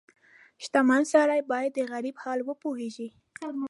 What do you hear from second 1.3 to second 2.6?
باید د غریب حال